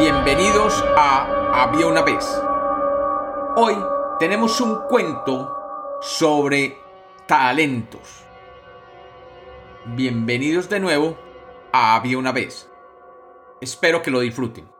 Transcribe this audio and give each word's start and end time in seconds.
Bienvenidos 0.00 0.82
a 0.96 1.62
Había 1.62 1.86
una 1.86 2.00
vez. 2.00 2.24
Hoy 3.54 3.76
tenemos 4.18 4.58
un 4.62 4.76
cuento 4.88 5.54
sobre 6.00 6.78
talentos. 7.26 8.24
Bienvenidos 9.84 10.70
de 10.70 10.80
nuevo 10.80 11.18
a 11.70 11.96
Había 11.96 12.16
una 12.16 12.32
vez. 12.32 12.66
Espero 13.60 14.00
que 14.00 14.10
lo 14.10 14.20
disfruten. 14.20 14.72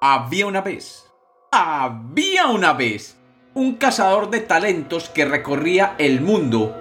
Había 0.00 0.48
una 0.48 0.62
vez. 0.62 1.08
Había 1.52 2.48
una 2.48 2.72
vez 2.72 3.16
un 3.54 3.76
cazador 3.76 4.30
de 4.30 4.40
talentos 4.40 5.10
que 5.10 5.24
recorría 5.24 5.94
el 5.98 6.22
mundo 6.22 6.74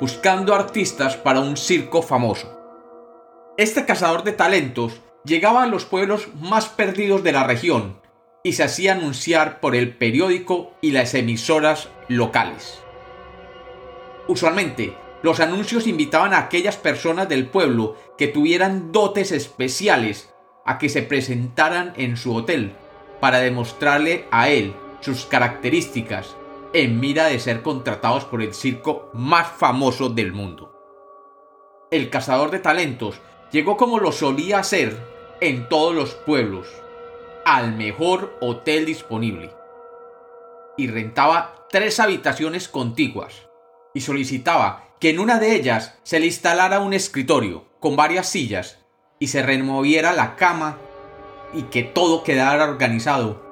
buscando 0.00 0.54
artistas 0.54 1.16
para 1.16 1.40
un 1.40 1.56
circo 1.56 2.02
famoso. 2.02 2.56
Este 3.58 3.84
cazador 3.84 4.22
de 4.22 4.30
talentos 4.30 5.02
llegaba 5.24 5.62
a 5.62 5.66
los 5.66 5.84
pueblos 5.84 6.28
más 6.40 6.68
perdidos 6.68 7.22
de 7.22 7.32
la 7.32 7.44
región 7.44 8.00
y 8.42 8.54
se 8.54 8.64
hacía 8.64 8.92
anunciar 8.92 9.60
por 9.60 9.76
el 9.76 9.96
periódico 9.96 10.72
y 10.80 10.90
las 10.90 11.14
emisoras 11.14 11.88
locales. 12.08 12.80
Usualmente, 14.26 14.94
los 15.22 15.38
anuncios 15.40 15.86
invitaban 15.86 16.34
a 16.34 16.38
aquellas 16.38 16.76
personas 16.76 17.28
del 17.28 17.46
pueblo 17.46 17.96
que 18.18 18.26
tuvieran 18.26 18.90
dotes 18.90 19.30
especiales 19.30 20.32
a 20.64 20.78
que 20.78 20.88
se 20.88 21.02
presentaran 21.02 21.92
en 21.96 22.16
su 22.16 22.34
hotel 22.34 22.72
para 23.20 23.38
demostrarle 23.38 24.26
a 24.32 24.48
él 24.48 24.74
sus 25.00 25.26
características 25.26 26.36
en 26.72 26.98
mira 26.98 27.26
de 27.26 27.38
ser 27.38 27.62
contratados 27.62 28.24
por 28.24 28.42
el 28.42 28.54
circo 28.54 29.10
más 29.12 29.46
famoso 29.48 30.08
del 30.08 30.32
mundo. 30.32 30.72
El 31.90 32.10
cazador 32.10 32.50
de 32.50 32.58
talentos 32.58 33.20
llegó 33.52 33.76
como 33.76 34.00
lo 34.00 34.10
solía 34.12 34.58
hacer 34.58 35.11
en 35.42 35.68
todos 35.68 35.92
los 35.92 36.14
pueblos, 36.14 36.68
al 37.44 37.74
mejor 37.74 38.38
hotel 38.40 38.86
disponible, 38.86 39.52
y 40.76 40.86
rentaba 40.86 41.66
tres 41.68 41.98
habitaciones 41.98 42.68
contiguas, 42.68 43.48
y 43.92 44.02
solicitaba 44.02 44.84
que 45.00 45.10
en 45.10 45.18
una 45.18 45.40
de 45.40 45.56
ellas 45.56 45.98
se 46.04 46.20
le 46.20 46.26
instalara 46.26 46.78
un 46.78 46.92
escritorio 46.92 47.64
con 47.80 47.96
varias 47.96 48.28
sillas 48.28 48.78
y 49.18 49.26
se 49.26 49.42
removiera 49.42 50.12
la 50.12 50.36
cama 50.36 50.78
y 51.52 51.62
que 51.64 51.82
todo 51.82 52.22
quedara 52.22 52.62
organizado 52.62 53.42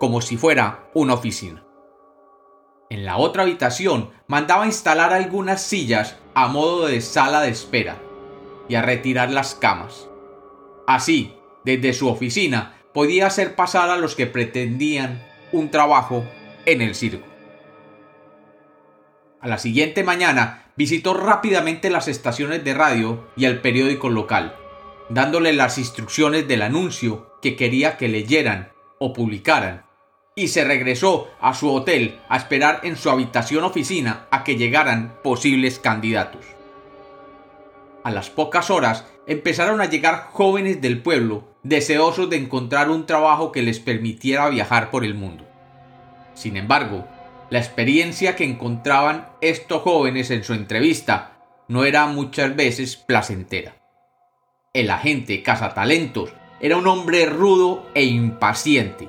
como 0.00 0.22
si 0.22 0.36
fuera 0.36 0.88
una 0.94 1.14
oficina. 1.14 1.62
En 2.90 3.04
la 3.04 3.18
otra 3.18 3.44
habitación 3.44 4.10
mandaba 4.26 4.66
instalar 4.66 5.12
algunas 5.12 5.62
sillas 5.62 6.16
a 6.34 6.48
modo 6.48 6.86
de 6.86 7.00
sala 7.00 7.40
de 7.40 7.50
espera 7.50 7.98
y 8.68 8.74
a 8.74 8.82
retirar 8.82 9.30
las 9.30 9.54
camas. 9.54 10.08
Así, 10.86 11.34
desde 11.64 11.92
su 11.92 12.08
oficina 12.08 12.76
podía 12.94 13.26
hacer 13.26 13.54
pasar 13.54 13.90
a 13.90 13.96
los 13.96 14.14
que 14.14 14.26
pretendían 14.26 15.22
un 15.52 15.70
trabajo 15.70 16.24
en 16.64 16.80
el 16.80 16.94
circo. 16.94 17.26
A 19.40 19.48
la 19.48 19.58
siguiente 19.58 20.02
mañana 20.02 20.72
visitó 20.76 21.14
rápidamente 21.14 21.90
las 21.90 22.08
estaciones 22.08 22.64
de 22.64 22.74
radio 22.74 23.28
y 23.36 23.44
el 23.44 23.60
periódico 23.60 24.08
local, 24.08 24.56
dándole 25.08 25.52
las 25.52 25.78
instrucciones 25.78 26.48
del 26.48 26.62
anuncio 26.62 27.34
que 27.42 27.56
quería 27.56 27.96
que 27.96 28.08
leyeran 28.08 28.72
o 28.98 29.12
publicaran, 29.12 29.84
y 30.34 30.48
se 30.48 30.64
regresó 30.64 31.28
a 31.40 31.54
su 31.54 31.72
hotel 31.72 32.18
a 32.28 32.36
esperar 32.36 32.80
en 32.82 32.96
su 32.96 33.10
habitación 33.10 33.64
oficina 33.64 34.26
a 34.30 34.44
que 34.44 34.56
llegaran 34.56 35.16
posibles 35.22 35.78
candidatos. 35.78 36.55
A 38.06 38.12
las 38.12 38.30
pocas 38.30 38.70
horas 38.70 39.04
empezaron 39.26 39.80
a 39.80 39.86
llegar 39.86 40.28
jóvenes 40.30 40.80
del 40.80 41.02
pueblo 41.02 41.42
deseosos 41.64 42.30
de 42.30 42.36
encontrar 42.36 42.88
un 42.88 43.04
trabajo 43.04 43.50
que 43.50 43.62
les 43.62 43.80
permitiera 43.80 44.48
viajar 44.48 44.92
por 44.92 45.04
el 45.04 45.14
mundo. 45.14 45.44
Sin 46.32 46.56
embargo, 46.56 47.04
la 47.50 47.58
experiencia 47.58 48.36
que 48.36 48.44
encontraban 48.44 49.26
estos 49.40 49.82
jóvenes 49.82 50.30
en 50.30 50.44
su 50.44 50.54
entrevista 50.54 51.32
no 51.66 51.84
era 51.84 52.06
muchas 52.06 52.54
veces 52.54 52.94
placentera. 52.94 53.74
El 54.72 54.90
agente 54.90 55.42
cazatalentos 55.42 56.32
era 56.60 56.76
un 56.76 56.86
hombre 56.86 57.26
rudo 57.26 57.90
e 57.94 58.04
impaciente, 58.04 59.08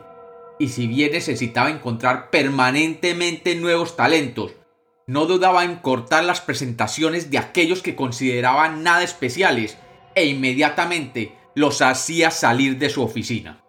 y 0.58 0.70
si 0.70 0.88
bien 0.88 1.12
necesitaba 1.12 1.70
encontrar 1.70 2.32
permanentemente 2.32 3.54
nuevos 3.54 3.96
talentos 3.96 4.54
no 5.08 5.26
dudaba 5.26 5.64
en 5.64 5.78
cortar 5.78 6.26
las 6.26 6.42
presentaciones 6.42 7.32
de 7.32 7.38
aquellos 7.38 7.82
que 7.82 7.96
consideraban 7.96 8.84
nada 8.84 9.04
especiales 9.04 9.78
e 10.16 10.26
inmediatamente 10.26 11.34
los 11.56 11.82
hacía 11.82 12.30
salir 12.30 12.78
de 12.78 12.90
su 12.90 13.02
oficina. 13.02 13.64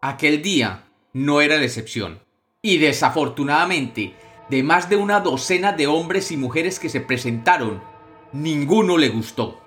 Aquel 0.00 0.42
día 0.42 0.84
no 1.12 1.42
era 1.42 1.58
la 1.58 1.64
excepción, 1.64 2.20
y 2.62 2.78
desafortunadamente, 2.78 4.14
de 4.48 4.62
más 4.62 4.88
de 4.88 4.96
una 4.96 5.20
docena 5.20 5.72
de 5.72 5.86
hombres 5.86 6.32
y 6.32 6.36
mujeres 6.36 6.78
que 6.78 6.88
se 6.88 7.00
presentaron, 7.00 7.82
ninguno 8.32 8.96
le 8.96 9.10
gustó, 9.10 9.60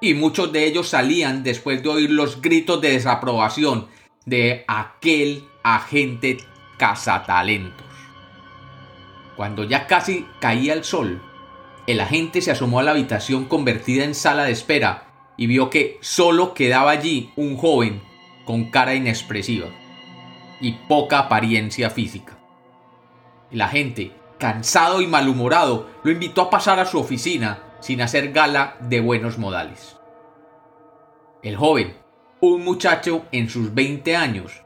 y 0.00 0.14
muchos 0.14 0.52
de 0.52 0.66
ellos 0.66 0.88
salían 0.88 1.44
después 1.44 1.82
de 1.82 1.88
oír 1.88 2.10
los 2.10 2.42
gritos 2.42 2.80
de 2.80 2.90
desaprobación 2.90 3.86
de 4.26 4.64
aquel 4.66 5.44
agente 5.62 6.38
cazatalentos. 6.76 7.93
Cuando 9.36 9.64
ya 9.64 9.86
casi 9.86 10.26
caía 10.40 10.74
el 10.74 10.84
sol, 10.84 11.20
el 11.86 12.00
agente 12.00 12.40
se 12.40 12.50
asomó 12.50 12.80
a 12.80 12.82
la 12.82 12.92
habitación 12.92 13.44
convertida 13.44 14.04
en 14.04 14.14
sala 14.14 14.44
de 14.44 14.52
espera 14.52 15.32
y 15.36 15.46
vio 15.46 15.70
que 15.70 15.98
solo 16.00 16.54
quedaba 16.54 16.90
allí 16.90 17.32
un 17.36 17.56
joven 17.56 18.02
con 18.44 18.70
cara 18.70 18.94
inexpresiva 18.94 19.68
y 20.60 20.72
poca 20.88 21.18
apariencia 21.18 21.90
física. 21.90 22.38
El 23.50 23.60
agente, 23.60 24.12
cansado 24.38 25.00
y 25.00 25.06
malhumorado, 25.06 25.90
lo 26.02 26.10
invitó 26.10 26.42
a 26.42 26.50
pasar 26.50 26.78
a 26.78 26.86
su 26.86 26.98
oficina 26.98 27.62
sin 27.80 28.00
hacer 28.00 28.32
gala 28.32 28.76
de 28.80 29.00
buenos 29.00 29.38
modales. 29.38 29.96
El 31.42 31.56
joven, 31.56 31.94
un 32.40 32.64
muchacho 32.64 33.26
en 33.32 33.50
sus 33.50 33.74
20 33.74 34.16
años, 34.16 34.62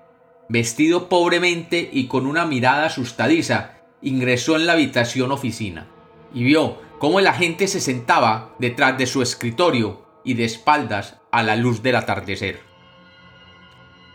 vestido 0.49 1.09
pobremente 1.09 1.89
y 1.93 2.07
con 2.07 2.27
una 2.27 2.47
mirada 2.47 2.87
asustadiza, 2.87 3.78
ingresó 4.03 4.57
en 4.57 4.67
la 4.67 4.75
habitación 4.75 5.33
oficina 5.33 5.89
y 6.33 6.45
vio 6.45 6.79
cómo 6.99 7.19
el 7.19 7.27
agente 7.27 7.69
se 7.69 7.81
sentaba 7.81 8.55
detrás 8.59 8.99
de 8.99 9.07
su 9.07 9.23
escritorio 9.23 10.07
y 10.25 10.35
de 10.35 10.45
espaldas 10.45 11.17
a 11.31 11.43
la 11.43 11.57
luz 11.57 11.83
del 11.83 11.97
atardecer. 11.97 12.61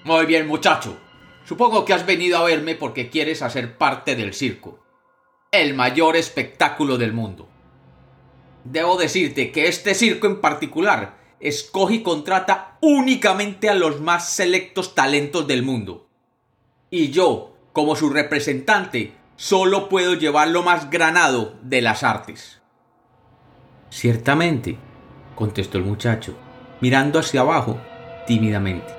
Muy 0.04 0.26
bien, 0.26 0.48
muchacho. 0.48 0.98
Supongo 1.46 1.86
que 1.86 1.94
has 1.94 2.06
venido 2.06 2.38
a 2.38 2.44
verme 2.44 2.76
porque 2.76 3.10
quieres 3.10 3.42
hacer 3.42 3.78
parte 3.78 4.16
del 4.16 4.34
circo. 4.34 4.84
El 5.52 5.74
mayor 5.74 6.16
espectáculo 6.16 6.98
del 6.98 7.14
mundo. 7.14 7.50
Debo 8.64 8.98
decirte 8.98 9.52
que 9.52 9.68
este 9.68 9.94
circo 9.94 10.28
en 10.28 10.40
particular 10.40 11.18
escoge 11.40 11.96
y 11.96 12.04
contrata 12.04 12.78
únicamente 12.82 13.70
a 13.70 13.74
los 13.74 14.00
más 14.00 14.34
selectos 14.34 14.96
talentos 14.96 15.46
del 15.46 15.64
mundo. 15.64 16.08
Y 16.90 17.10
yo, 17.10 17.58
como 17.74 17.96
su 17.96 18.10
representante, 18.10 19.14
solo 19.36 19.90
puedo 19.90 20.14
llevar 20.14 20.50
lo 20.50 20.64
más 20.64 20.90
granado 20.90 21.56
de 21.62 21.82
las 21.82 22.04
artes. 22.04 22.62
Ciertamente, 23.90 24.78
contestó 25.36 25.78
el 25.78 25.84
muchacho, 25.84 26.36
mirando 26.82 27.20
hacia 27.20 27.42
abajo 27.42 27.80
tímidamente. 28.26 28.94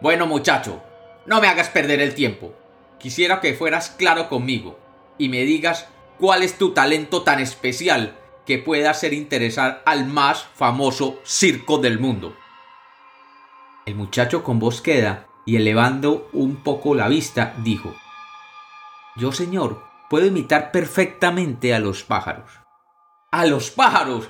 Bueno, 0.00 0.26
muchacho, 0.26 0.82
no 1.26 1.40
me 1.40 1.48
hagas 1.48 1.68
perder 1.68 2.00
el 2.00 2.14
tiempo. 2.14 2.54
Quisiera 2.98 3.40
que 3.40 3.54
fueras 3.54 3.90
claro 3.90 4.28
conmigo 4.28 4.78
y 5.18 5.28
me 5.28 5.42
digas 5.42 5.88
cuál 6.18 6.42
es 6.42 6.56
tu 6.56 6.72
talento 6.72 7.22
tan 7.22 7.40
especial 7.40 8.16
que 8.46 8.58
pueda 8.58 8.90
hacer 8.90 9.12
interesar 9.12 9.82
al 9.84 10.06
más 10.06 10.44
famoso 10.54 11.18
circo 11.24 11.78
del 11.78 11.98
mundo. 11.98 12.36
El 13.86 13.94
muchacho 13.94 14.42
con 14.42 14.58
voz 14.58 14.80
queda 14.80 15.26
y 15.46 15.56
elevando 15.56 16.28
un 16.32 16.56
poco 16.56 16.94
la 16.94 17.08
vista 17.08 17.54
dijo 17.62 17.94
yo, 19.20 19.32
señor, 19.32 19.84
puedo 20.08 20.26
imitar 20.26 20.72
perfectamente 20.72 21.74
a 21.74 21.78
los 21.78 22.02
pájaros. 22.02 22.50
¡A 23.30 23.44
los 23.44 23.70
pájaros! 23.70 24.28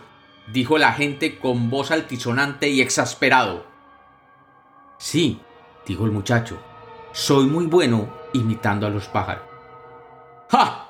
dijo 0.53 0.79
la 0.79 0.93
gente 0.93 1.39
con 1.39 1.71
voz 1.71 1.93
altisonante 1.93 2.69
y 2.69 2.81
exasperado. 2.81 3.65
Sí, 4.99 5.41
dijo 5.87 6.07
el 6.07 6.11
muchacho, 6.11 6.59
soy 7.13 7.47
muy 7.47 7.67
bueno 7.67 8.13
imitando 8.33 8.89
a 8.89 8.91
los 8.91 9.07
pájaros. 9.07 9.45
¡Ja! 10.51 10.89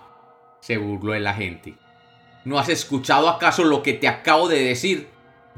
se 0.61 0.79
burló 0.79 1.14
el 1.14 1.26
agente. 1.26 1.76
¿No 2.47 2.58
has 2.58 2.70
escuchado 2.70 3.29
acaso 3.29 3.64
lo 3.64 3.82
que 3.82 3.93
te 3.93 4.08
acabo 4.08 4.49
de 4.49 4.64
decir? 4.64 5.11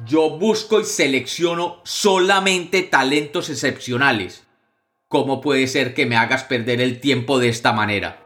Yo 0.04 0.30
busco 0.30 0.80
y 0.80 0.84
selecciono 0.84 1.80
solamente 1.84 2.82
talentos 2.82 3.50
excepcionales. 3.50 4.44
¿Cómo 5.06 5.40
puede 5.40 5.68
ser 5.68 5.94
que 5.94 6.06
me 6.06 6.16
hagas 6.16 6.42
perder 6.42 6.80
el 6.80 7.00
tiempo 7.00 7.38
de 7.38 7.48
esta 7.48 7.72
manera? 7.72 8.21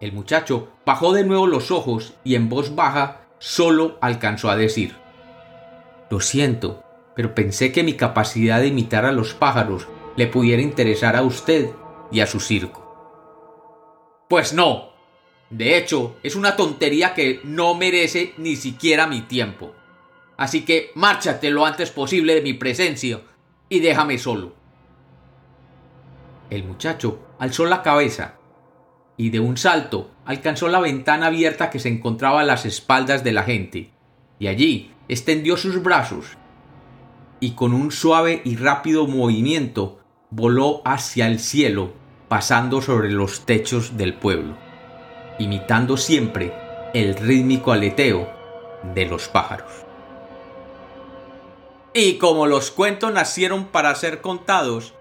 El 0.00 0.12
muchacho 0.12 0.68
bajó 0.86 1.12
de 1.12 1.24
nuevo 1.24 1.46
los 1.46 1.70
ojos 1.70 2.14
y 2.22 2.36
en 2.36 2.48
voz 2.48 2.74
baja 2.74 3.22
solo 3.38 3.98
alcanzó 4.00 4.50
a 4.50 4.56
decir 4.56 4.94
Lo 6.10 6.20
siento, 6.20 6.84
pero 7.16 7.34
pensé 7.34 7.72
que 7.72 7.82
mi 7.82 7.94
capacidad 7.94 8.60
de 8.60 8.68
imitar 8.68 9.04
a 9.04 9.12
los 9.12 9.34
pájaros 9.34 9.88
le 10.16 10.28
pudiera 10.28 10.62
interesar 10.62 11.16
a 11.16 11.22
usted 11.22 11.70
y 12.10 12.20
a 12.20 12.26
su 12.26 12.40
circo. 12.40 12.84
Pues 14.28 14.52
no. 14.52 14.90
De 15.50 15.78
hecho, 15.78 16.16
es 16.22 16.36
una 16.36 16.56
tontería 16.56 17.14
que 17.14 17.40
no 17.42 17.74
merece 17.74 18.34
ni 18.36 18.56
siquiera 18.56 19.06
mi 19.06 19.22
tiempo. 19.22 19.74
Así 20.36 20.64
que 20.64 20.90
márchate 20.94 21.50
lo 21.50 21.64
antes 21.64 21.90
posible 21.90 22.34
de 22.34 22.42
mi 22.42 22.52
presencia 22.52 23.22
y 23.68 23.80
déjame 23.80 24.18
solo. 24.18 24.54
El 26.50 26.64
muchacho 26.64 27.18
alzó 27.38 27.64
la 27.66 27.82
cabeza 27.82 28.37
y 29.18 29.28
de 29.28 29.40
un 29.40 29.58
salto 29.58 30.10
alcanzó 30.24 30.68
la 30.68 30.80
ventana 30.80 31.26
abierta 31.26 31.68
que 31.68 31.80
se 31.80 31.90
encontraba 31.90 32.40
a 32.40 32.44
las 32.44 32.64
espaldas 32.64 33.22
de 33.22 33.32
la 33.32 33.42
gente, 33.42 33.90
y 34.38 34.46
allí 34.46 34.92
extendió 35.08 35.58
sus 35.58 35.82
brazos 35.82 36.38
y 37.40 37.52
con 37.52 37.72
un 37.72 37.92
suave 37.92 38.40
y 38.44 38.56
rápido 38.56 39.06
movimiento 39.06 40.00
voló 40.30 40.82
hacia 40.84 41.26
el 41.26 41.38
cielo, 41.38 41.92
pasando 42.28 42.82
sobre 42.82 43.10
los 43.10 43.46
techos 43.46 43.96
del 43.96 44.14
pueblo, 44.14 44.56
imitando 45.38 45.96
siempre 45.96 46.52
el 46.94 47.14
rítmico 47.14 47.72
aleteo 47.72 48.28
de 48.94 49.06
los 49.06 49.28
pájaros. 49.28 49.70
Y 51.94 52.18
como 52.18 52.46
los 52.46 52.70
cuentos 52.70 53.12
nacieron 53.12 53.66
para 53.66 53.94
ser 53.94 54.20
contados, 54.20 54.94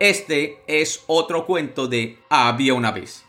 este 0.00 0.62
es 0.66 1.04
otro 1.06 1.46
cuento 1.46 1.86
de 1.86 2.18
Había 2.28 2.74
una 2.74 2.90
vez. 2.90 3.24